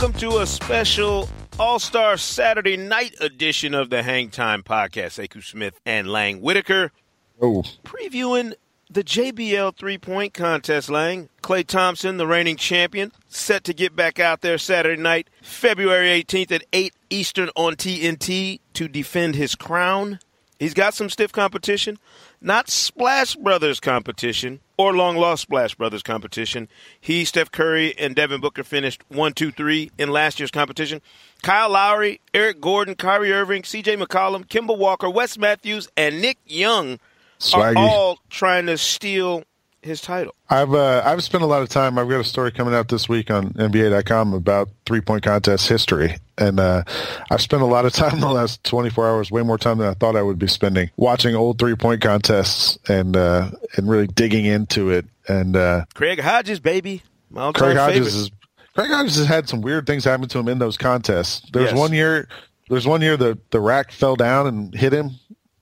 welcome 0.00 0.18
to 0.18 0.38
a 0.38 0.46
special 0.46 1.28
All 1.58 1.78
Star 1.78 2.16
Saturday 2.16 2.78
night 2.78 3.14
edition 3.20 3.74
of 3.74 3.90
the 3.90 4.02
Hang 4.02 4.30
Time 4.30 4.62
Podcast. 4.62 5.20
Sekou 5.20 5.44
Smith 5.44 5.78
and 5.84 6.10
Lang 6.10 6.40
Whitaker. 6.40 6.90
Oh. 7.38 7.64
Previewing 7.84 8.54
the 8.88 9.04
JBL 9.04 9.76
three 9.76 9.98
point 9.98 10.32
contest, 10.32 10.88
Lang. 10.88 11.28
Klay 11.42 11.66
Thompson, 11.66 12.16
the 12.16 12.26
reigning 12.26 12.56
champion, 12.56 13.12
set 13.28 13.62
to 13.64 13.74
get 13.74 13.94
back 13.94 14.18
out 14.18 14.40
there 14.40 14.56
Saturday 14.56 15.02
night, 15.02 15.28
February 15.42 16.24
18th 16.24 16.50
at 16.50 16.64
8 16.72 16.94
Eastern 17.10 17.50
on 17.54 17.74
TNT 17.74 18.60
to 18.72 18.88
defend 18.88 19.34
his 19.34 19.54
crown. 19.54 20.18
He's 20.60 20.74
got 20.74 20.92
some 20.92 21.08
stiff 21.08 21.32
competition, 21.32 21.98
not 22.42 22.68
Splash 22.68 23.34
Brothers 23.34 23.80
competition 23.80 24.60
or 24.76 24.94
long 24.94 25.16
lost 25.16 25.42
Splash 25.42 25.74
Brothers 25.74 26.02
competition. 26.02 26.68
He, 27.00 27.24
Steph 27.24 27.50
Curry, 27.50 27.98
and 27.98 28.14
Devin 28.14 28.42
Booker 28.42 28.62
finished 28.62 29.02
1 29.08 29.32
2 29.32 29.52
3 29.52 29.90
in 29.96 30.10
last 30.10 30.38
year's 30.38 30.50
competition. 30.50 31.00
Kyle 31.42 31.70
Lowry, 31.70 32.20
Eric 32.34 32.60
Gordon, 32.60 32.94
Kyrie 32.94 33.32
Irving, 33.32 33.62
CJ 33.62 34.02
McCollum, 34.02 34.46
Kemba 34.46 34.76
Walker, 34.76 35.08
Wes 35.08 35.38
Matthews, 35.38 35.88
and 35.96 36.20
Nick 36.20 36.36
Young 36.44 36.98
Swaggy. 37.38 37.76
are 37.76 37.78
all 37.78 38.18
trying 38.28 38.66
to 38.66 38.76
steal 38.76 39.44
his 39.82 40.00
title. 40.00 40.34
I've 40.48 40.72
uh, 40.74 41.02
I've 41.04 41.22
spent 41.22 41.42
a 41.42 41.46
lot 41.46 41.62
of 41.62 41.68
time. 41.68 41.98
I've 41.98 42.08
got 42.08 42.20
a 42.20 42.24
story 42.24 42.52
coming 42.52 42.74
out 42.74 42.88
this 42.88 43.08
week 43.08 43.30
on 43.30 43.52
NBA.com 43.54 44.34
about 44.34 44.68
three 44.86 45.00
point 45.00 45.22
contest 45.22 45.68
history, 45.68 46.16
and 46.38 46.60
uh, 46.60 46.82
I've 47.30 47.40
spent 47.40 47.62
a 47.62 47.66
lot 47.66 47.86
of 47.86 47.92
time 47.94 48.14
in 48.14 48.20
the 48.20 48.28
last 48.30 48.62
24 48.64 49.08
hours, 49.08 49.30
way 49.30 49.42
more 49.42 49.58
time 49.58 49.78
than 49.78 49.88
I 49.88 49.94
thought 49.94 50.16
I 50.16 50.22
would 50.22 50.38
be 50.38 50.46
spending, 50.48 50.90
watching 50.96 51.34
old 51.34 51.58
three 51.58 51.74
point 51.76 52.02
contests 52.02 52.78
and 52.88 53.16
uh, 53.16 53.50
and 53.76 53.88
really 53.88 54.06
digging 54.06 54.44
into 54.44 54.90
it. 54.90 55.06
And 55.28 55.56
uh, 55.56 55.84
Craig 55.94 56.20
Hodges, 56.20 56.60
baby. 56.60 57.02
My 57.30 57.52
Craig 57.52 57.76
Hodges 57.76 57.94
favorite. 57.94 58.06
is 58.22 58.30
Craig 58.74 58.90
Hodges 58.90 59.16
has 59.16 59.26
had 59.26 59.48
some 59.48 59.60
weird 59.62 59.86
things 59.86 60.04
happen 60.04 60.28
to 60.28 60.38
him 60.38 60.48
in 60.48 60.58
those 60.58 60.76
contests. 60.76 61.48
There's 61.52 61.70
Yes. 61.70 61.78
one 61.78 61.92
year, 61.92 62.28
there's 62.68 62.86
one 62.86 63.00
year 63.02 63.16
the 63.16 63.38
the 63.50 63.60
rack 63.60 63.92
fell 63.92 64.16
down 64.16 64.46
and 64.46 64.74
hit 64.74 64.92
him 64.92 65.12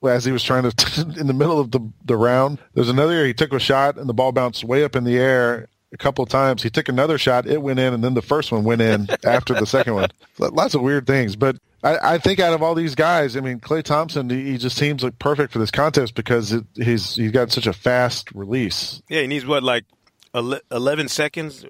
as 0.03 0.25
he 0.25 0.31
was 0.31 0.43
trying 0.43 0.69
to 0.69 1.01
in 1.19 1.27
the 1.27 1.33
middle 1.33 1.59
of 1.59 1.71
the 1.71 1.79
the 2.05 2.17
round. 2.17 2.59
There's 2.73 2.89
another 2.89 3.13
year 3.13 3.25
he 3.25 3.33
took 3.33 3.53
a 3.53 3.59
shot 3.59 3.97
and 3.97 4.07
the 4.07 4.13
ball 4.13 4.31
bounced 4.31 4.63
way 4.63 4.83
up 4.83 4.95
in 4.95 5.03
the 5.03 5.17
air 5.17 5.67
a 5.91 5.97
couple 5.97 6.23
of 6.23 6.29
times. 6.29 6.63
He 6.63 6.69
took 6.69 6.89
another 6.89 7.17
shot, 7.17 7.47
it 7.47 7.61
went 7.61 7.79
in, 7.79 7.93
and 7.93 8.03
then 8.03 8.13
the 8.13 8.21
first 8.21 8.51
one 8.51 8.63
went 8.63 8.81
in 8.81 9.09
after 9.25 9.53
the 9.53 9.65
second 9.65 9.95
one. 9.95 10.09
Lots 10.37 10.75
of 10.75 10.81
weird 10.81 11.07
things, 11.07 11.35
but. 11.35 11.57
I, 11.81 12.15
I 12.15 12.17
think 12.17 12.41
out 12.41 12.53
of 12.53 12.61
all 12.61 12.75
these 12.75 12.93
guys, 12.93 13.37
I 13.37 13.39
mean, 13.39 13.61
Klay 13.61 13.81
Thompson, 13.81 14.29
he 14.29 14.51
he 14.51 14.57
just 14.57 14.75
seems 14.75 15.01
like 15.01 15.17
perfect 15.17 15.53
for 15.53 15.59
this 15.59 15.71
contest 15.71 16.13
because 16.13 16.51
it, 16.51 16.65
he's 16.75 17.15
he's 17.15 17.31
got 17.31 17.53
such 17.53 17.67
a 17.67 17.71
fast 17.71 18.33
release. 18.33 19.01
Yeah, 19.07 19.21
he 19.21 19.27
needs 19.27 19.45
what, 19.45 19.63
like 19.63 19.85
11 20.33 21.07
seconds, 21.07 21.65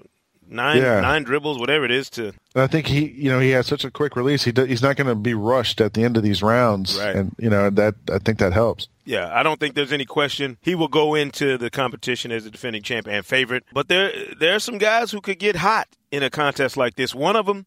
nine 0.50 0.78
Yeah. 0.78 1.00
nine 1.00 1.22
dribbles, 1.22 1.58
whatever 1.58 1.84
it 1.84 1.90
is 1.90 2.10
to. 2.10 2.26
And 2.54 2.62
I 2.64 2.66
think 2.66 2.86
he, 2.88 3.06
you 3.08 3.30
know, 3.30 3.38
he 3.40 3.50
has 3.50 3.66
such 3.66 3.84
a 3.84 3.90
quick 3.90 4.16
release. 4.16 4.44
He 4.44 4.52
do, 4.52 4.64
he's 4.64 4.82
not 4.82 4.96
going 4.96 5.06
to 5.06 5.14
be 5.14 5.32
rushed 5.34 5.80
at 5.80 5.94
the 5.94 6.02
end 6.04 6.16
of 6.16 6.22
these 6.22 6.42
rounds, 6.42 6.98
Right. 6.98 7.14
and 7.16 7.34
you 7.38 7.48
know 7.48 7.70
that 7.70 7.94
I 8.12 8.18
think 8.18 8.38
that 8.38 8.52
helps. 8.52 8.88
Yeah, 9.04 9.30
I 9.32 9.42
don't 9.42 9.58
think 9.58 9.74
there's 9.74 9.92
any 9.92 10.04
question 10.04 10.58
he 10.60 10.74
will 10.74 10.88
go 10.88 11.14
into 11.14 11.56
the 11.58 11.70
competition 11.70 12.30
as 12.32 12.44
a 12.46 12.50
defending 12.50 12.82
champ 12.82 13.06
and 13.08 13.24
favorite. 13.24 13.64
But 13.72 13.88
there 13.88 14.12
there 14.38 14.54
are 14.54 14.60
some 14.60 14.78
guys 14.78 15.10
who 15.12 15.20
could 15.20 15.38
get 15.38 15.56
hot 15.56 15.88
in 16.10 16.22
a 16.22 16.30
contest 16.30 16.76
like 16.76 16.96
this. 16.96 17.14
One 17.14 17.36
of 17.36 17.46
them 17.46 17.66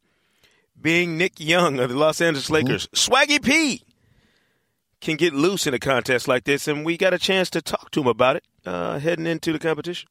being 0.80 1.18
Nick 1.18 1.40
Young 1.40 1.80
of 1.80 1.90
the 1.90 1.98
Los 1.98 2.20
Angeles 2.22 2.50
Lakers. 2.50 2.88
Swaggy 2.88 3.42
P 3.44 3.84
can 5.02 5.16
get 5.18 5.34
loose 5.34 5.68
in 5.68 5.74
a 5.74 5.80
contest 5.80 6.28
like 6.28 6.44
this, 6.46 6.68
and 6.68 6.86
we 6.86 6.98
got 6.98 7.14
a 7.14 7.20
chance 7.20 7.50
to 7.52 7.62
talk 7.62 7.92
to 7.92 8.02
him 8.02 8.08
about 8.08 8.36
it 8.38 8.44
uh, 8.66 9.00
heading 9.00 9.28
into 9.28 9.52
the 9.54 9.60
competition. 9.60 10.08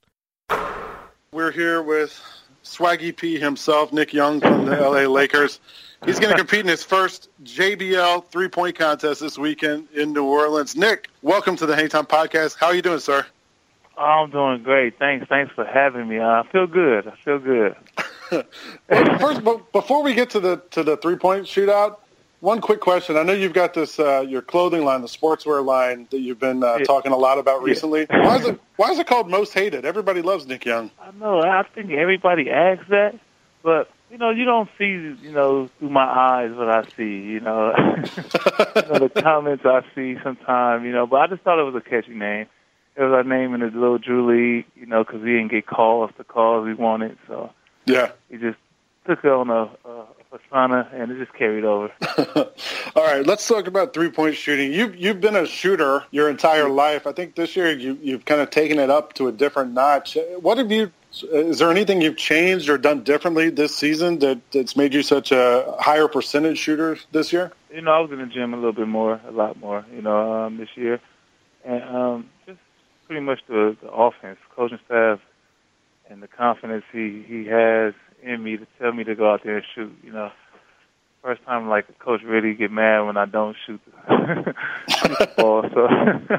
We're 1.31 1.51
here 1.53 1.83
with 1.83 2.23
Swaggy 2.65 3.17
P 3.17 3.39
himself, 3.39 3.93
Nick 3.93 4.13
Young 4.13 4.41
from 4.41 4.67
the 4.67 4.77
LA 4.77 5.09
Lakers. 5.11 5.61
He's 6.05 6.19
going 6.19 6.33
to 6.33 6.39
compete 6.39 6.61
in 6.61 6.69
his 6.69 6.83
first 6.83 7.29
JBL 7.45 8.27
three-point 8.27 8.77
contest 8.77 9.20
this 9.20 9.39
weekend 9.39 9.89
in 9.95 10.13
New 10.13 10.25
Orleans. 10.25 10.75
Nick, 10.75 11.09
welcome 11.23 11.57
to 11.57 11.67
the 11.67 11.75
Hangtime 11.75 12.09
Podcast. 12.09 12.57
How 12.59 12.67
are 12.69 12.75
you 12.75 12.83
doing, 12.83 12.98
sir? 12.98 13.25
I'm 13.97 14.31
doing 14.31 14.63
great. 14.63 14.98
Thanks. 14.98 15.29
Thanks 15.29 15.53
for 15.55 15.64
having 15.64 16.09
me. 16.09 16.20
I 16.20 16.45
feel 16.51 16.67
good. 16.67 17.07
I 17.09 17.14
feel 17.25 17.39
good. 17.39 17.77
Well, 18.89 19.19
first, 19.19 19.42
before 19.73 20.03
we 20.03 20.15
get 20.15 20.31
to 20.31 20.41
the 20.41 20.57
to 20.70 20.83
the 20.83 20.97
three-point 20.97 21.45
shootout, 21.45 21.98
one 22.42 22.61
quick 22.61 22.80
question. 22.80 23.17
I 23.17 23.23
know 23.23 23.33
you've 23.33 23.53
got 23.55 23.73
this 23.73 23.98
uh, 23.98 24.20
your 24.29 24.42
clothing 24.42 24.85
line, 24.85 25.01
the 25.01 25.07
sportswear 25.07 25.64
line 25.64 26.08
that 26.11 26.19
you've 26.19 26.41
been 26.41 26.63
uh, 26.63 26.80
talking 26.80 27.13
a 27.13 27.17
lot 27.17 27.39
about 27.39 27.61
Yeah. 27.61 27.67
recently. 27.69 28.07
Why 28.11 28.36
is 28.36 28.47
it 28.47 28.61
Why 28.77 28.91
is 28.91 28.98
it 28.98 29.07
called 29.07 29.30
Most 29.30 29.55
Hated? 29.55 29.85
Everybody 29.85 30.23
loves 30.23 30.47
Nick 30.47 30.64
Young. 30.64 30.91
I 31.01 31.13
know. 31.19 31.41
I 31.41 31.63
think 31.75 31.92
everybody 31.92 32.51
asks 32.51 32.85
that, 32.91 33.14
but 33.63 33.89
you 34.11 34.19
know, 34.19 34.29
you 34.30 34.45
don't 34.45 34.69
see, 34.77 34.85
you 35.23 35.33
know, 35.33 35.70
through 35.79 35.89
my 35.89 36.05
eyes 36.05 36.51
what 36.55 36.69
I 36.69 36.83
see. 36.97 37.20
You 37.23 37.41
know, 37.41 37.73
you 37.77 38.83
know 38.83 38.98
the 38.98 39.13
comments 39.23 39.64
I 39.64 39.83
see 39.95 40.17
sometimes. 40.23 40.85
You 40.85 40.92
know, 40.92 41.07
but 41.07 41.20
I 41.20 41.27
just 41.29 41.42
thought 41.42 41.61
it 41.61 41.63
was 41.73 41.74
a 41.77 41.89
catchy 41.89 42.13
name. 42.14 42.47
It 42.97 43.03
was 43.03 43.13
our 43.13 43.24
name 43.24 43.55
in 43.55 43.61
the 43.61 43.67
little 43.67 43.98
Drew 43.98 44.27
League. 44.30 44.67
You 44.74 44.86
know, 44.86 45.05
because 45.05 45.23
we 45.23 45.30
didn't 45.33 45.53
get 45.53 45.67
calls 45.67 46.11
the 46.19 46.24
calls 46.24 46.67
we 46.67 46.74
wanted, 46.74 47.17
so 47.29 47.53
Yeah. 47.86 48.11
we 48.30 48.36
just 48.39 48.59
took 49.07 49.24
it 49.24 49.30
on 49.30 49.48
a, 49.48 49.70
a 49.89 50.02
persona, 50.33 50.89
and 50.93 51.13
it 51.13 51.19
just 51.19 51.33
carried 51.35 51.65
over. 51.65 51.93
All 52.97 53.05
right, 53.05 53.27
let's 53.27 53.47
talk 53.47 53.67
about 53.67 53.93
three 53.93 54.11
point 54.11 54.35
shooting. 54.35 54.73
You've 54.73 54.97
you've 54.97 55.20
been 55.20 55.37
a 55.37 55.47
shooter 55.47 56.05
your 56.11 56.31
entire 56.31 56.69
life. 56.69 57.07
I 57.07 57.13
think 57.13 57.35
this 57.35 57.55
year 57.55 57.70
you 57.70 57.98
you've 58.03 58.25
kind 58.25 58.41
of 58.41 58.51
taken 58.51 58.79
it 58.79 58.91
up 58.91 59.13
to 59.15 59.29
a 59.29 59.33
different 59.33 59.73
notch. 59.73 60.17
What 60.41 60.59
have 60.59 60.73
you? 60.73 60.91
Is 61.31 61.59
there 61.59 61.71
anything 61.71 62.01
you've 62.01 62.17
changed 62.17 62.71
or 62.71 62.79
done 62.79 63.05
differently 63.05 63.51
this 63.51 63.77
season 63.77 64.19
that 64.21 64.41
that's 64.51 64.77
made 64.77 64.95
you 64.95 65.03
such 65.03 65.31
a 65.31 65.77
higher 65.79 66.09
percentage 66.09 66.59
shooter 66.59 66.97
this 67.13 67.33
year? 67.33 67.53
you 67.73 67.81
know, 67.81 67.92
I 67.92 68.01
was 68.01 68.11
in 68.11 68.19
the 68.19 68.27
gym 68.27 68.53
a 68.53 68.57
little 68.57 68.73
bit 68.73 68.89
more, 68.89 69.21
a 69.27 69.31
lot 69.31 69.59
more, 69.59 69.85
you 69.95 70.03
know, 70.03 70.45
um, 70.45 70.59
this 70.59 70.69
year, 70.75 71.01
and 71.65 71.83
um, 71.83 72.31
just 72.47 72.59
pretty 73.07 73.23
much 73.23 73.41
the, 73.48 73.77
the 73.83 73.91
offense, 73.91 74.39
coaching 74.55 74.79
staff, 74.85 75.21
and 76.11 76.23
the 76.23 76.29
confidence 76.29 76.85
he 76.92 77.25
he 77.27 77.47
has 77.47 77.95
in 78.23 78.43
me 78.43 78.57
to 78.57 78.67
tell 78.79 78.93
me 78.93 79.05
to 79.05 79.15
go 79.15 79.33
out 79.33 79.43
there 79.45 79.59
and 79.59 79.67
shoot. 79.75 79.93
You 80.03 80.13
know, 80.13 80.31
first 81.23 81.43
time 81.45 81.69
like 81.69 81.89
a 81.89 81.93
coach 82.05 82.23
really 82.23 82.55
get 82.55 82.71
mad 82.71 83.01
when 83.01 83.17
I 83.17 83.27
don't 83.27 83.57
shoot 83.67 83.81
the, 83.87 84.55
shoot 84.89 85.19
the 85.19 85.31
ball, 85.37 85.65
so 85.73 85.87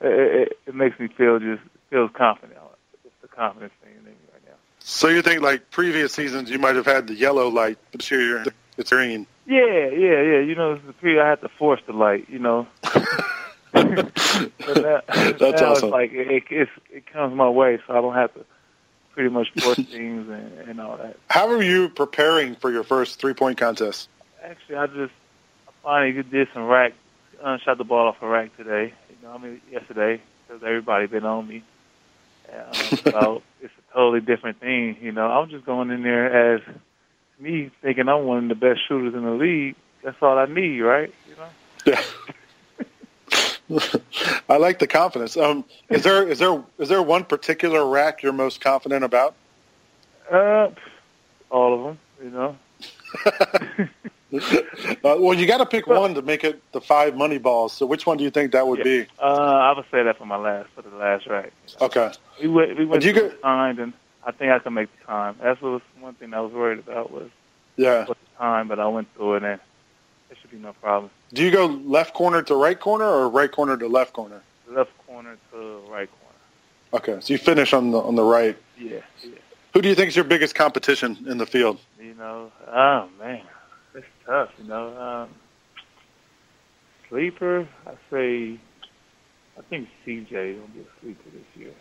it, 0.00 0.50
it, 0.50 0.58
it 0.66 0.74
makes 0.74 0.98
me 0.98 1.08
feel 1.08 1.38
just 1.38 1.62
feels 1.90 2.10
confident. 2.14 2.58
It's 3.04 3.14
the 3.22 3.28
confidence 3.28 3.72
thing 3.82 3.94
in 3.96 4.04
me 4.04 4.10
right 4.32 4.42
now. 4.46 4.56
So 4.80 5.08
you 5.08 5.22
think 5.22 5.42
like 5.42 5.70
previous 5.70 6.12
seasons 6.12 6.50
you 6.50 6.58
might 6.58 6.76
have 6.76 6.86
had 6.86 7.06
the 7.06 7.14
yellow 7.14 7.48
light, 7.48 7.78
but 7.92 8.00
this 8.00 8.10
year 8.10 8.44
it's 8.76 8.90
green. 8.90 9.26
Yeah, 9.46 9.88
yeah, 9.90 10.22
yeah. 10.22 10.40
You 10.40 10.54
know, 10.54 10.76
the 10.76 10.92
period 10.94 11.22
I 11.22 11.28
had 11.28 11.40
to 11.42 11.48
force 11.48 11.80
the 11.86 11.92
light. 11.92 12.28
You 12.28 12.38
know. 12.38 12.66
But 13.74 14.76
now, 14.76 15.00
That's 15.08 15.60
now 15.60 15.72
awesome. 15.72 15.88
It's 15.88 15.92
like 15.92 16.12
it, 16.12 16.30
it, 16.30 16.42
it's, 16.50 16.70
it 16.90 17.12
comes 17.12 17.34
my 17.34 17.48
way, 17.48 17.78
so 17.86 17.92
I 17.92 18.00
don't 18.00 18.14
have 18.14 18.32
to 18.34 18.44
pretty 19.14 19.30
much 19.30 19.50
force 19.52 19.76
things 19.90 20.28
and, 20.28 20.68
and 20.68 20.80
all 20.80 20.96
that. 20.96 21.16
How 21.28 21.48
are 21.48 21.62
you 21.62 21.88
preparing 21.88 22.56
for 22.56 22.70
your 22.70 22.82
first 22.82 23.20
three 23.20 23.34
point 23.34 23.58
contest? 23.58 24.08
Actually, 24.42 24.76
I 24.76 24.86
just 24.88 25.12
I 25.68 25.70
finally 25.82 26.22
did 26.22 26.48
some 26.52 26.66
rack, 26.66 26.92
uh, 27.42 27.58
shot 27.58 27.78
the 27.78 27.84
ball 27.84 28.08
off 28.08 28.16
a 28.20 28.26
rack 28.28 28.56
today. 28.56 28.92
You 29.08 29.16
know, 29.28 29.34
I 29.34 29.38
mean 29.38 29.60
yesterday 29.70 30.20
because 30.46 30.62
everybody 30.62 31.06
been 31.06 31.24
on 31.24 31.46
me. 31.46 31.62
Um, 32.54 32.98
so 32.98 33.42
it's 33.62 33.72
a 33.72 33.94
totally 33.94 34.20
different 34.20 34.60
thing. 34.60 34.98
You 35.00 35.12
know, 35.12 35.26
I'm 35.26 35.48
just 35.48 35.64
going 35.64 35.90
in 35.90 36.02
there 36.02 36.54
as 36.54 36.60
me 37.40 37.70
thinking 37.80 38.06
I'm 38.06 38.26
one 38.26 38.44
of 38.44 38.48
the 38.50 38.54
best 38.54 38.86
shooters 38.86 39.14
in 39.14 39.24
the 39.24 39.30
league. 39.30 39.76
That's 40.04 40.16
all 40.20 40.38
I 40.38 40.44
need, 40.44 40.80
right? 40.80 41.12
You 41.26 41.36
know. 41.36 41.48
Yeah. 41.86 42.02
I 44.48 44.56
like 44.58 44.78
the 44.78 44.86
confidence. 44.86 45.36
Um, 45.36 45.64
is 45.88 46.02
there 46.02 46.26
is 46.28 46.38
there 46.38 46.62
is 46.78 46.88
there 46.88 47.02
one 47.02 47.24
particular 47.24 47.86
rack 47.86 48.22
you're 48.22 48.32
most 48.32 48.60
confident 48.60 49.04
about? 49.04 49.34
Uh, 50.30 50.68
all 51.50 51.74
of 51.74 51.84
them, 51.84 51.98
you 52.22 52.30
know. 52.30 52.56
Uh, 55.04 55.16
well, 55.20 55.34
you 55.34 55.46
got 55.46 55.58
to 55.58 55.66
pick 55.66 55.86
one 55.86 56.14
to 56.14 56.22
make 56.22 56.42
it 56.42 56.60
the 56.72 56.80
five 56.80 57.14
money 57.16 57.38
balls. 57.38 57.72
So 57.72 57.86
which 57.86 58.04
one 58.04 58.16
do 58.16 58.24
you 58.24 58.30
think 58.30 58.50
that 58.52 58.66
would 58.66 58.82
be? 58.82 59.06
Uh, 59.22 59.22
I 59.22 59.72
would 59.76 59.84
say 59.92 60.02
that 60.02 60.18
for 60.18 60.24
my 60.26 60.36
last, 60.36 60.70
for 60.74 60.82
the 60.82 60.88
last 60.96 61.26
rack. 61.28 61.52
Okay. 61.80 62.10
We 62.42 62.48
went, 62.48 62.76
we 62.76 62.84
went 62.84 63.04
you 63.04 63.12
the 63.12 63.28
time, 63.42 63.78
and 63.78 63.92
I 64.26 64.32
think 64.32 64.50
I 64.50 64.58
can 64.58 64.74
make 64.74 64.88
the 64.98 65.04
time. 65.06 65.36
That's 65.40 65.60
what 65.62 65.72
was 65.72 65.82
one 66.00 66.14
thing 66.14 66.34
I 66.34 66.40
was 66.40 66.52
worried 66.52 66.80
about 66.80 67.12
was 67.12 67.30
Yeah. 67.76 68.06
the 68.08 68.16
time, 68.38 68.66
but 68.66 68.80
I 68.80 68.88
went 68.88 69.14
through 69.14 69.36
it, 69.36 69.42
and 69.44 69.60
it 70.34 70.40
should 70.40 70.50
be 70.50 70.58
no 70.58 70.72
problem. 70.74 71.10
Do 71.32 71.44
you 71.44 71.50
go 71.52 71.66
left 71.66 72.12
corner 72.14 72.42
to 72.42 72.54
right 72.56 72.78
corner 72.78 73.04
or 73.04 73.28
right 73.28 73.50
corner 73.50 73.76
to 73.76 73.86
left 73.86 74.12
corner? 74.12 74.42
Left 74.68 74.90
corner 75.06 75.36
to 75.52 75.80
right 75.88 76.08
corner. 76.10 76.38
Okay. 76.94 77.18
So 77.20 77.32
you 77.32 77.38
finish 77.38 77.72
on 77.72 77.90
the 77.92 77.98
on 77.98 78.16
the 78.16 78.24
right. 78.24 78.56
Yeah, 78.78 79.00
yeah. 79.22 79.30
Who 79.72 79.82
do 79.82 79.88
you 79.88 79.94
think 79.94 80.08
is 80.08 80.16
your 80.16 80.24
biggest 80.24 80.54
competition 80.54 81.18
in 81.28 81.38
the 81.38 81.46
field? 81.46 81.78
You 82.00 82.14
know, 82.14 82.50
oh 82.68 83.08
man, 83.18 83.42
it's 83.94 84.06
tough. 84.26 84.50
You 84.58 84.64
know, 84.64 84.96
um, 85.00 85.28
sleeper. 87.08 87.68
I 87.86 87.92
say, 88.10 88.58
I 89.58 89.62
think 89.70 89.88
CJ 90.04 90.30
gonna 90.30 90.68
be 90.74 90.80
a 90.80 91.00
sleeper 91.00 91.30
this 91.32 91.62
year. 91.62 91.72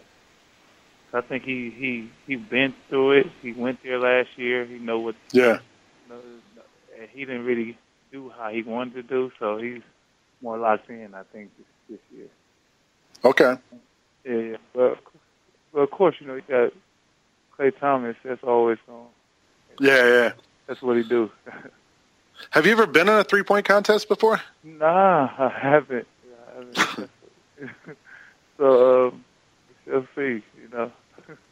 I 1.14 1.22
think 1.22 1.44
he 1.44 1.70
he 1.72 2.10
he 2.28 2.36
been 2.36 2.74
through 2.90 3.12
it. 3.14 3.28
He 3.42 3.54
went 3.54 3.82
there 3.84 4.00
last 4.00 4.30
year. 4.38 4.66
He 4.66 4.78
know 4.78 5.00
what 5.00 5.16
Yeah. 5.32 5.60
and 6.10 7.10
he 7.12 7.26
didn't 7.26 7.46
really 7.46 7.78
do 8.14 8.32
how 8.38 8.50
he 8.50 8.62
wanted 8.62 8.94
to 8.94 9.04
do, 9.04 9.32
so 9.40 9.58
he's 9.58 9.82
more 10.42 10.58
locked 10.58 10.90
in, 10.90 11.14
I 11.14 11.24
think, 11.34 11.50
this, 11.58 11.68
this 11.90 12.00
year. 12.16 12.28
Okay. 13.26 13.58
Yeah, 14.24 14.52
yeah. 14.52 14.58
But, 14.74 15.00
but 15.74 15.80
of 15.82 15.92
course, 15.92 16.16
you 16.20 16.28
know, 16.28 16.36
you 16.36 16.44
got 16.48 16.72
Klay 17.58 17.78
Thomas. 17.78 18.16
That's 18.24 18.44
always 18.44 18.78
on. 18.88 19.08
Yeah, 19.80 20.06
yeah. 20.08 20.32
That's 20.68 20.82
what 20.82 20.96
he 20.96 21.04
do. 21.04 21.32
Have 22.52 22.66
you 22.66 22.74
ever 22.74 22.86
been 22.86 23.10
in 23.10 23.16
a 23.16 23.24
three 23.24 23.44
point 23.44 23.66
contest 23.66 24.08
before? 24.08 24.40
nah, 24.64 25.30
I 25.38 25.50
haven't. 25.50 26.08
I 26.36 26.56
haven't. 26.56 27.10
so, 28.58 29.08
um, 29.08 29.26
we'll 29.88 30.08
see. 30.16 30.44
You 30.62 30.70
know. 30.72 30.92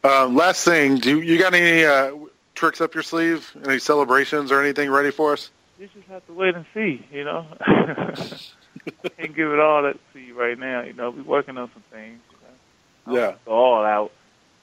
Um, 0.04 0.34
last 0.36 0.64
thing, 0.66 0.98
do 0.98 1.10
you, 1.10 1.20
you 1.20 1.38
got 1.38 1.54
any 1.54 1.84
uh, 1.84 2.12
tricks 2.54 2.82
up 2.82 2.92
your 2.92 3.02
sleeve? 3.02 3.50
Any 3.64 3.78
celebrations 3.78 4.52
or 4.52 4.60
anything 4.60 4.90
ready 4.90 5.10
for 5.10 5.32
us? 5.32 5.50
You 5.82 5.88
just 5.92 6.06
have 6.06 6.24
to 6.28 6.32
wait 6.32 6.54
and 6.54 6.64
see. 6.72 7.04
You 7.10 7.24
know. 7.24 7.44
Can't 7.66 9.34
give 9.34 9.50
it 9.50 9.58
all 9.58 9.82
that 9.82 9.96
to 10.12 10.20
you 10.20 10.38
right 10.38 10.56
now. 10.56 10.82
You 10.82 10.92
know, 10.92 11.10
we're 11.10 11.24
working 11.24 11.58
on 11.58 11.72
some 11.74 11.82
things. 11.90 12.20
You 12.30 13.12
know? 13.12 13.20
Yeah. 13.20 13.34
Go 13.44 13.50
all 13.50 13.84
out 13.84 14.12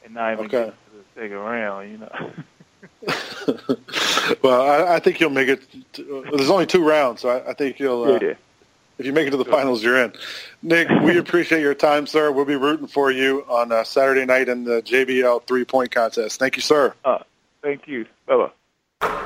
and 0.05 0.13
not 0.13 0.31
even 0.31 0.45
Okay. 0.45 0.67
get 0.67 0.73
to 0.85 0.97
the 0.97 1.03
second 1.15 1.35
round. 1.35 1.91
You 1.91 1.97
know. 1.97 2.31
well, 4.43 4.61
I, 4.61 4.95
I 4.95 4.99
think 4.99 5.19
you'll 5.19 5.29
make 5.31 5.49
it. 5.49 5.61
To, 5.93 6.25
there's 6.33 6.49
only 6.49 6.65
two 6.65 6.87
rounds, 6.87 7.19
so 7.19 7.27
I, 7.27 7.49
I 7.49 7.53
think 7.53 7.79
you'll. 7.79 8.05
Uh, 8.05 8.19
yeah. 8.21 8.33
If 8.97 9.05
you 9.05 9.11
make 9.11 9.27
it 9.27 9.31
to 9.31 9.37
the 9.37 9.43
finals, 9.43 9.83
you're 9.83 10.01
in. 10.01 10.13
Nick, 10.61 10.87
we 11.03 11.17
appreciate 11.25 11.59
your 11.59 11.75
time, 11.75 12.07
sir. 12.07 12.31
We'll 12.31 12.45
be 12.45 12.55
rooting 12.55 12.87
for 12.87 13.11
you 13.11 13.43
on 13.49 13.73
uh, 13.73 13.83
Saturday 13.83 14.25
night 14.25 14.47
in 14.47 14.63
the 14.63 14.81
JBL 14.83 15.45
three 15.45 15.65
point 15.65 15.91
contest. 15.91 16.39
Thank 16.39 16.55
you, 16.55 16.61
sir. 16.61 16.93
Uh, 17.03 17.19
thank 17.61 17.89
you. 17.89 18.05
Bye 18.25 18.47
bye. 19.01 19.25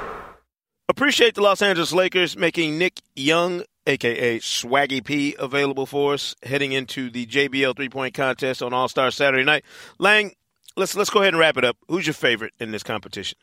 Appreciate 0.90 1.36
the 1.36 1.42
Los 1.42 1.62
Angeles 1.62 1.94
Lakers 1.94 2.36
making 2.38 2.78
Nick 2.78 3.00
Young, 3.16 3.64
aka 3.88 4.40
Swaggy 4.40 5.04
P, 5.04 5.36
available 5.40 5.86
for 5.86 6.14
us 6.14 6.36
heading 6.44 6.74
into 6.74 7.10
the 7.10 7.26
JBL 7.26 7.76
three 7.76 7.90
point 7.90 8.14
contest 8.14 8.62
on 8.62 8.74
All 8.74 8.90
Star 8.90 9.10
Saturday 9.10 9.44
night. 9.46 9.64
Lang, 9.98 10.34
let's 10.76 10.96
let's 10.96 11.10
go 11.10 11.22
ahead 11.22 11.34
and 11.34 11.40
wrap 11.40 11.58
it 11.58 11.64
up. 11.64 11.78
Who's 11.88 12.06
your 12.06 12.14
favorite 12.14 12.54
in 12.60 12.72
this 12.72 12.84
competition? 12.84 13.38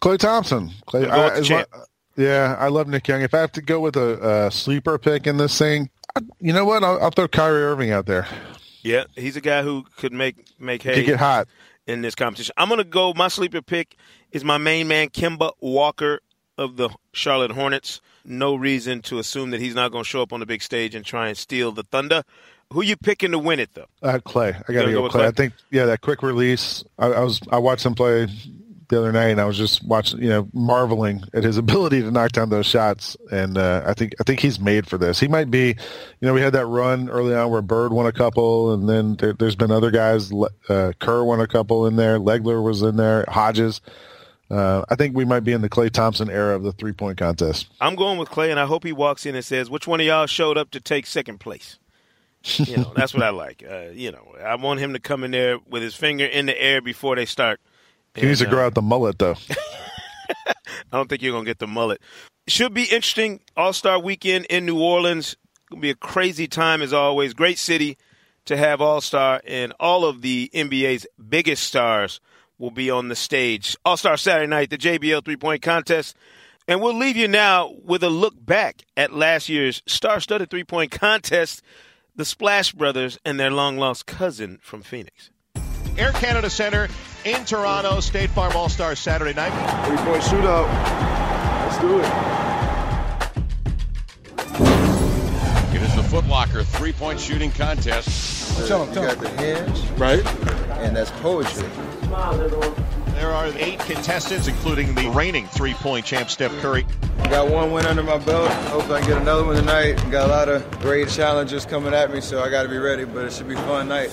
Klay 0.00 0.18
Thompson. 0.18 0.70
Klay, 0.88 1.02
Gonna 1.06 1.12
I- 1.22 1.30
the 1.30 1.36
as 1.36 1.50
my- 1.50 1.64
yeah, 2.16 2.56
I 2.58 2.68
love 2.68 2.88
Nick 2.88 3.06
Young. 3.08 3.20
If 3.20 3.34
I 3.34 3.40
have 3.40 3.52
to 3.52 3.62
go 3.62 3.78
with 3.78 3.94
a, 3.96 4.46
a 4.46 4.50
sleeper 4.50 4.96
pick 4.98 5.26
in 5.26 5.36
this 5.36 5.58
thing, 5.58 5.90
I, 6.16 6.20
you 6.40 6.54
know 6.54 6.64
what? 6.64 6.82
I'll, 6.82 6.98
I'll 7.02 7.10
throw 7.10 7.28
Kyrie 7.28 7.62
Irving 7.62 7.90
out 7.90 8.06
there. 8.06 8.26
Yeah, 8.82 9.04
he's 9.16 9.36
a 9.36 9.42
guy 9.42 9.62
who 9.62 9.84
could 9.98 10.14
make 10.14 10.58
make 10.58 10.82
hay 10.82 11.04
get 11.04 11.18
hot. 11.18 11.46
in 11.86 12.00
this 12.00 12.14
competition. 12.14 12.54
I'm 12.56 12.68
going 12.68 12.78
to 12.78 12.84
go. 12.84 13.12
My 13.12 13.28
sleeper 13.28 13.60
pick 13.60 13.96
is 14.32 14.44
my 14.44 14.56
main 14.56 14.88
man, 14.88 15.08
Kemba 15.10 15.50
Walker 15.60 16.20
of 16.58 16.76
the 16.76 16.90
Charlotte 17.12 17.52
Hornets. 17.52 18.00
No 18.24 18.54
reason 18.56 19.02
to 19.02 19.18
assume 19.18 19.50
that 19.50 19.60
he's 19.60 19.74
not 19.74 19.92
going 19.92 20.04
to 20.04 20.08
show 20.08 20.22
up 20.22 20.32
on 20.32 20.40
the 20.40 20.46
big 20.46 20.62
stage 20.62 20.94
and 20.94 21.04
try 21.04 21.28
and 21.28 21.36
steal 21.36 21.72
the 21.72 21.84
thunder. 21.84 22.24
Who 22.72 22.82
you 22.82 22.96
picking 22.96 23.30
to 23.30 23.38
win 23.38 23.60
it, 23.60 23.74
though? 23.74 23.86
Uh, 24.02 24.18
Klay, 24.18 24.48
I 24.48 24.72
got 24.72 24.80
Gonna 24.80 24.86
go 24.86 24.92
go 24.94 25.02
with 25.04 25.12
Klay. 25.12 25.20
Klay? 25.20 25.28
I 25.28 25.30
think 25.30 25.52
yeah, 25.70 25.84
that 25.86 26.00
quick 26.00 26.22
release. 26.22 26.82
I, 26.98 27.06
I 27.06 27.20
was 27.20 27.40
I 27.52 27.58
watched 27.58 27.86
him 27.86 27.94
play 27.94 28.26
the 28.88 28.98
other 28.98 29.12
night, 29.12 29.28
and 29.28 29.40
I 29.40 29.44
was 29.44 29.56
just 29.56 29.84
watching, 29.84 30.20
you 30.20 30.28
know, 30.28 30.48
marveling 30.52 31.22
at 31.32 31.44
his 31.44 31.56
ability 31.58 32.02
to 32.02 32.10
knock 32.10 32.32
down 32.32 32.50
those 32.50 32.66
shots. 32.66 33.16
And 33.30 33.56
uh, 33.56 33.84
I 33.86 33.94
think 33.94 34.14
I 34.20 34.24
think 34.24 34.40
he's 34.40 34.58
made 34.58 34.88
for 34.88 34.98
this. 34.98 35.20
He 35.20 35.28
might 35.28 35.50
be, 35.50 35.68
you 35.68 36.26
know, 36.26 36.34
we 36.34 36.40
had 36.40 36.54
that 36.54 36.66
run 36.66 37.08
early 37.08 37.34
on 37.34 37.50
where 37.50 37.62
Bird 37.62 37.92
won 37.92 38.06
a 38.06 38.12
couple, 38.12 38.74
and 38.74 38.88
then 38.88 39.14
there, 39.16 39.32
there's 39.32 39.56
been 39.56 39.70
other 39.70 39.92
guys. 39.92 40.32
Uh, 40.68 40.92
Kerr 40.98 41.22
won 41.22 41.40
a 41.40 41.46
couple 41.46 41.86
in 41.86 41.94
there. 41.94 42.18
Legler 42.18 42.62
was 42.62 42.82
in 42.82 42.96
there. 42.96 43.24
Hodges. 43.28 43.80
Uh, 44.50 44.84
I 44.88 44.94
think 44.94 45.16
we 45.16 45.24
might 45.24 45.40
be 45.40 45.52
in 45.52 45.60
the 45.60 45.68
Klay 45.68 45.90
Thompson 45.90 46.30
era 46.30 46.54
of 46.54 46.62
the 46.62 46.72
three 46.72 46.92
point 46.92 47.18
contest. 47.18 47.66
I'm 47.80 47.96
going 47.96 48.18
with 48.18 48.28
Klay, 48.28 48.50
and 48.50 48.60
I 48.60 48.66
hope 48.66 48.84
he 48.84 48.92
walks 48.92 49.26
in 49.26 49.34
and 49.34 49.44
says, 49.44 49.68
"Which 49.68 49.86
one 49.86 50.00
of 50.00 50.06
y'all 50.06 50.26
showed 50.26 50.56
up 50.56 50.70
to 50.70 50.80
take 50.80 51.06
second 51.06 51.38
place?" 51.38 51.78
You 52.44 52.76
know, 52.76 52.92
that's 52.94 53.12
what 53.12 53.24
I 53.24 53.30
like. 53.30 53.64
Uh, 53.68 53.88
you 53.92 54.12
know, 54.12 54.34
I 54.44 54.54
want 54.54 54.78
him 54.78 54.92
to 54.92 55.00
come 55.00 55.24
in 55.24 55.32
there 55.32 55.58
with 55.68 55.82
his 55.82 55.96
finger 55.96 56.24
in 56.24 56.46
the 56.46 56.62
air 56.62 56.80
before 56.80 57.16
they 57.16 57.26
start. 57.26 57.60
He 58.14 58.24
needs 58.24 58.38
to 58.40 58.46
uh, 58.46 58.50
grow 58.50 58.66
out 58.66 58.74
the 58.74 58.82
mullet 58.82 59.18
though. 59.18 59.34
I 60.48 60.54
don't 60.92 61.08
think 61.08 61.22
you're 61.22 61.32
gonna 61.32 61.44
get 61.44 61.58
the 61.58 61.66
mullet. 61.66 62.00
Should 62.46 62.72
be 62.72 62.84
interesting. 62.84 63.40
All 63.56 63.72
Star 63.72 63.98
Weekend 63.98 64.44
in 64.46 64.64
New 64.64 64.80
Orleans. 64.80 65.36
Gonna 65.70 65.80
be 65.82 65.90
a 65.90 65.96
crazy 65.96 66.46
time 66.46 66.82
as 66.82 66.92
always. 66.92 67.34
Great 67.34 67.58
city 67.58 67.98
to 68.44 68.56
have 68.56 68.80
All 68.80 69.00
Star, 69.00 69.42
and 69.44 69.72
all 69.80 70.04
of 70.04 70.22
the 70.22 70.48
NBA's 70.54 71.04
biggest 71.28 71.64
stars 71.64 72.20
will 72.58 72.70
be 72.70 72.90
on 72.90 73.08
the 73.08 73.16
stage. 73.16 73.76
All 73.84 73.96
Star 73.96 74.16
Saturday 74.16 74.46
night, 74.48 74.70
the 74.70 74.78
JBL 74.78 75.24
three 75.24 75.36
point 75.36 75.62
contest. 75.62 76.16
And 76.68 76.80
we'll 76.82 76.96
leave 76.98 77.16
you 77.16 77.28
now 77.28 77.72
with 77.84 78.02
a 78.02 78.10
look 78.10 78.34
back 78.44 78.82
at 78.96 79.12
last 79.12 79.48
year's 79.48 79.82
star 79.86 80.18
studded 80.20 80.50
three 80.50 80.64
point 80.64 80.90
contest, 80.90 81.62
the 82.16 82.24
Splash 82.24 82.72
Brothers 82.72 83.18
and 83.24 83.38
their 83.38 83.50
long 83.52 83.76
lost 83.78 84.06
cousin 84.06 84.58
from 84.62 84.82
Phoenix. 84.82 85.30
Air 85.96 86.10
Canada 86.12 86.50
Center 86.50 86.88
in 87.24 87.44
Toronto, 87.44 88.00
State 88.00 88.30
Farm 88.30 88.54
All 88.56 88.68
Star 88.68 88.94
Saturday 88.96 89.32
night. 89.32 89.52
Three 89.86 89.96
point 89.98 90.22
shootout. 90.22 90.66
Let's 91.66 91.78
do 91.78 92.00
it. 92.00 92.06
It 95.74 95.82
is 95.82 95.94
the 95.94 96.02
Foot 96.02 96.26
Locker 96.26 96.62
three-point 96.64 97.20
shooting 97.20 97.50
contest. 97.52 98.66
Tell 98.66 98.82
'em, 98.82 98.92
tell 98.94 99.04
'em. 99.04 99.18
got 99.18 99.20
the 99.22 99.28
hands, 99.42 99.80
Right? 99.98 100.24
and 100.80 100.96
that's 100.96 101.10
poetry. 101.22 101.68
There 102.06 103.32
are 103.32 103.50
eight 103.56 103.80
contestants, 103.80 104.46
including 104.46 104.94
the 104.94 105.10
reigning 105.10 105.48
three-point 105.48 106.06
champ 106.06 106.30
Steph 106.30 106.52
Curry. 106.60 106.86
Got 107.30 107.50
one 107.50 107.72
win 107.72 107.84
under 107.86 108.04
my 108.04 108.18
belt. 108.18 108.48
Hope 108.70 108.88
I 108.90 109.00
get 109.00 109.18
another 109.18 109.44
one 109.44 109.56
tonight. 109.56 109.94
Got 110.10 110.28
a 110.28 110.32
lot 110.32 110.48
of 110.48 110.62
great 110.80 111.08
challenges 111.08 111.66
coming 111.66 111.94
at 111.94 112.12
me, 112.12 112.20
so 112.20 112.42
I 112.42 112.50
got 112.50 112.62
to 112.62 112.68
be 112.68 112.78
ready. 112.78 113.04
But 113.04 113.24
it 113.24 113.32
should 113.32 113.48
be 113.48 113.54
a 113.54 113.66
fun 113.66 113.88
night. 113.88 114.10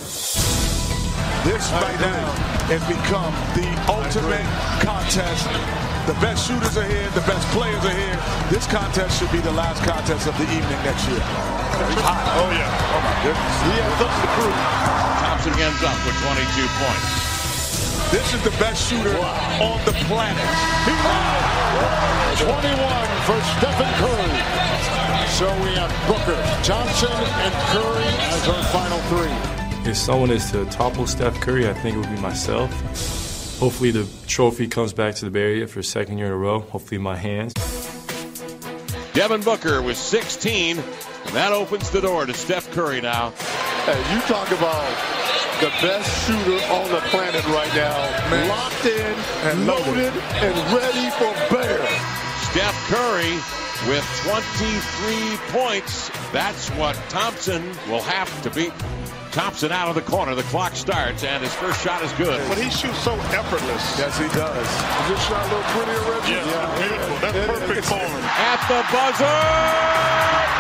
This 1.46 1.70
right 1.70 2.00
now 2.02 2.26
has 2.72 2.82
become 2.90 3.30
the 3.54 3.68
ultimate 3.86 4.48
contest. 4.82 5.46
The 6.10 6.18
best 6.18 6.48
shooters 6.48 6.76
are 6.76 6.88
here. 6.90 7.10
The 7.14 7.22
best 7.30 7.46
players 7.54 7.84
are 7.86 7.94
here. 7.94 8.18
This 8.50 8.66
contest 8.66 9.20
should 9.20 9.32
be 9.32 9.40
the 9.40 9.54
last 9.54 9.84
contest 9.84 10.26
of 10.26 10.34
the 10.40 10.50
evening 10.50 10.82
next 10.82 11.06
year. 11.12 11.22
It's 11.22 12.02
hot. 12.02 12.26
Oh 12.42 12.50
yeah. 12.50 12.66
Oh 12.66 13.02
my 13.06 13.16
goodness. 13.22 13.56
He 13.70 13.78
has 13.78 14.02
up 14.02 14.14
the 14.18 14.30
crew. 14.34 14.54
Thompson 15.22 15.54
ends 15.62 15.84
up 15.86 16.00
with 16.08 16.18
22 16.26 16.66
points. 16.82 17.33
This 18.14 18.32
is 18.36 18.44
the 18.44 18.52
best 18.52 18.88
shooter 18.88 19.18
on 19.18 19.84
the 19.86 19.92
planet. 20.06 20.38
He 20.86 20.94
has 21.02 22.42
21 22.42 22.54
for 23.26 23.42
Stephen 23.58 23.90
Curry. 23.98 24.38
So 25.34 25.48
we 25.64 25.74
have 25.74 25.90
Booker, 26.08 26.40
Thompson, 26.62 27.10
and 27.10 27.54
Curry 27.74 28.06
as 28.06 28.48
our 28.50 28.64
final 28.66 29.00
three. 29.10 29.90
If 29.90 29.98
someone 29.98 30.30
is 30.30 30.52
to 30.52 30.64
topple 30.66 31.08
Steph 31.08 31.42
Curry, 31.42 31.68
I 31.68 31.74
think 31.74 31.96
it 31.96 32.02
would 32.02 32.16
be 32.16 32.22
myself. 32.22 32.70
Hopefully, 33.60 33.90
the 33.90 34.08
trophy 34.28 34.68
comes 34.68 34.94
back 34.94 35.16
to 35.16 35.26
the 35.26 35.32
Bay 35.32 35.42
Area 35.42 35.68
for 35.68 35.80
a 35.80 35.84
second 35.84 36.20
year 36.20 36.28
in 36.28 36.34
a 36.34 36.38
row. 36.38 36.60
Hopefully, 36.60 36.98
in 36.98 37.02
my 37.02 37.16
hands. 37.16 37.54
Devin 39.14 39.42
Booker 39.42 39.82
with 39.82 39.98
16, 39.98 40.78
and 40.78 41.36
that 41.36 41.52
opens 41.52 41.90
the 41.90 42.02
door 42.02 42.28
to 42.28 42.34
Steph 42.36 42.70
Curry 42.74 43.02
now. 43.02 43.32
Hey, 43.86 44.14
you 44.14 44.22
talk 44.22 44.52
about 44.52 45.23
the 45.60 45.70
best 45.82 46.26
shooter 46.26 46.60
on 46.74 46.90
the 46.92 47.02
planet 47.10 47.46
right 47.48 47.74
now. 47.76 47.98
Locked 48.48 48.86
in, 48.86 49.16
and 49.50 49.68
loaded, 49.68 50.14
and 50.42 50.56
ready 50.74 51.10
for 51.18 51.34
bear. 51.54 51.86
Steph 52.52 52.76
Curry 52.88 53.34
with 53.88 54.06
23 54.24 55.38
points. 55.52 56.10
That's 56.32 56.70
what 56.72 56.96
Thompson 57.10 57.64
will 57.90 58.02
have 58.02 58.30
to 58.44 58.50
beat. 58.52 58.74
Thompson 59.32 59.72
out 59.72 59.90
of 59.90 59.96
the 59.96 60.02
corner. 60.02 60.36
The 60.36 60.44
clock 60.44 60.76
starts, 60.76 61.24
and 61.24 61.44
his 61.44 61.54
first 61.56 61.82
shot 61.84 62.04
is 62.04 62.12
good. 62.14 62.40
But 62.48 62.60
he 62.60 62.70
shoots 62.70 63.00
so 63.00 63.14
effortless. 63.34 63.98
Yes, 63.98 64.18
he 64.18 64.28
does. 64.30 64.68
Is 64.68 65.10
this 65.10 65.26
shot 65.26 65.42
a 65.42 65.50
little 65.50 65.64
prettier, 65.74 66.02
Reggie? 66.06 66.34
Yeah, 66.34 66.70
beautiful. 66.78 67.18
That's 67.18 67.48
perfect 67.50 67.86
form. 67.88 68.22
At 68.30 68.62
the 68.70 68.84
buzzer! 68.94 69.38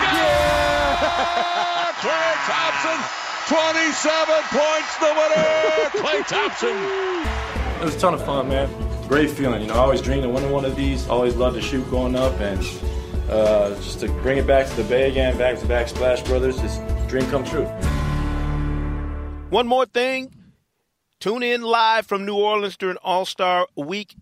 Yeah! 0.09 0.73
Klay 2.01 2.33
Thompson, 2.49 2.99
27 3.47 4.35
points, 4.51 4.97
the 4.97 5.05
winner! 5.05 5.89
Klay 6.01 6.27
Thompson. 6.27 6.75
It 7.81 7.85
was 7.85 7.95
a 7.95 7.99
ton 7.99 8.13
of 8.13 8.23
fun, 8.25 8.47
man. 8.47 8.69
Great 9.07 9.29
feeling. 9.29 9.61
You 9.61 9.67
know, 9.67 9.73
I 9.73 9.79
always 9.79 10.01
dreamed 10.01 10.23
of 10.23 10.31
winning 10.31 10.51
one 10.51 10.63
of 10.63 10.75
these. 10.77 11.07
Always 11.09 11.35
loved 11.35 11.57
to 11.57 11.61
shoot 11.61 11.89
going 11.91 12.15
up, 12.15 12.39
and 12.39 12.59
uh, 13.29 13.75
just 13.75 13.99
to 13.99 14.07
bring 14.21 14.37
it 14.37 14.47
back 14.47 14.67
to 14.67 14.75
the 14.75 14.83
Bay 14.83 15.09
again, 15.11 15.37
back 15.37 15.59
to 15.59 15.65
back 15.65 15.89
Splash 15.89 16.21
Brothers, 16.23 16.61
this 16.61 16.77
dream 17.09 17.29
come 17.29 17.43
true. 17.43 17.65
One 19.49 19.67
more 19.67 19.85
thing. 19.85 20.33
Tune 21.19 21.43
in 21.43 21.61
live 21.61 22.07
from 22.07 22.25
New 22.25 22.35
Orleans 22.35 22.77
during 22.77 22.97
All 22.97 23.25
Star 23.25 23.67
Week. 23.75 24.15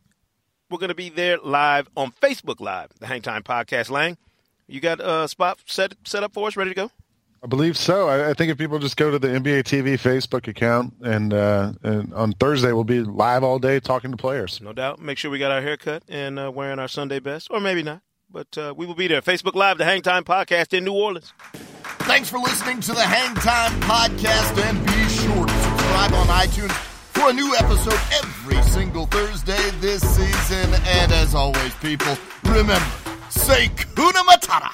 We're 0.69 0.79
going 0.79 0.89
to 0.89 0.95
be 0.95 1.09
there 1.09 1.37
live 1.37 1.89
on 1.95 2.11
Facebook 2.11 2.59
Live, 2.59 2.89
the 2.99 3.07
Hang 3.07 3.21
Time 3.21 3.43
Podcast. 3.43 3.89
Lang, 3.91 4.17
you 4.67 4.79
got 4.79 4.99
a 4.99 5.27
spot 5.27 5.59
set 5.65 5.93
set 6.05 6.23
up 6.23 6.33
for 6.33 6.47
us, 6.47 6.55
ready 6.57 6.71
to 6.71 6.75
go? 6.75 6.91
I 7.43 7.47
believe 7.47 7.75
so. 7.75 8.07
I, 8.07 8.29
I 8.29 8.33
think 8.35 8.51
if 8.51 8.57
people 8.59 8.77
just 8.77 8.97
go 8.97 9.09
to 9.09 9.17
the 9.17 9.29
NBA 9.29 9.63
TV 9.63 9.93
Facebook 9.99 10.47
account, 10.47 10.93
and, 11.01 11.33
uh, 11.33 11.73
and 11.81 12.13
on 12.13 12.33
Thursday 12.33 12.71
we'll 12.71 12.83
be 12.83 13.01
live 13.01 13.43
all 13.43 13.57
day 13.57 13.79
talking 13.79 14.11
to 14.11 14.17
players. 14.17 14.61
No 14.61 14.73
doubt. 14.73 14.99
Make 14.99 15.17
sure 15.17 15.31
we 15.31 15.39
got 15.39 15.51
our 15.51 15.61
haircut 15.61 16.03
and 16.07 16.37
uh, 16.37 16.51
wearing 16.53 16.77
our 16.77 16.87
Sunday 16.87 17.19
best, 17.19 17.47
or 17.49 17.59
maybe 17.59 17.81
not. 17.81 18.01
But 18.29 18.57
uh, 18.57 18.73
we 18.77 18.85
will 18.85 18.95
be 18.95 19.07
there. 19.07 19.21
Facebook 19.21 19.55
Live, 19.55 19.77
the 19.77 19.85
Hang 19.85 20.01
Time 20.03 20.23
Podcast 20.23 20.77
in 20.77 20.85
New 20.85 20.93
Orleans. 20.93 21.33
Thanks 22.03 22.29
for 22.29 22.37
listening 22.37 22.79
to 22.81 22.93
the 22.93 23.01
Hang 23.01 23.35
Time 23.35 23.71
Podcast, 23.81 24.57
and 24.63 24.85
be 24.85 25.09
sure 25.09 25.45
to 25.45 25.63
subscribe 25.63 26.13
on 26.13 26.27
iTunes 26.27 26.71
for 27.11 27.31
a 27.31 27.33
new 27.33 27.53
episode 27.55 27.99
every 28.23 28.61
single 28.63 29.07
Thursday 29.07 29.59
this 29.79 30.01
season. 30.01 30.73
And 30.85 31.11
as 31.11 31.35
always, 31.35 31.73
people, 31.75 32.15
remember, 32.43 32.85
say 33.29 33.67
Kuna 33.95 34.23
Matata. 34.23 34.71